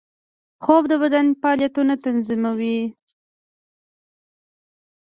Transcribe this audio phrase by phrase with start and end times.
[0.63, 2.79] خوب د بدن فعالیتونه تنظیموي